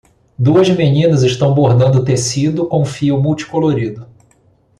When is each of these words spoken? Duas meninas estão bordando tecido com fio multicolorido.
Duas 0.35 0.67
meninas 0.67 1.21
estão 1.21 1.53
bordando 1.53 2.03
tecido 2.03 2.65
com 2.67 2.83
fio 2.83 3.21
multicolorido. 3.21 4.07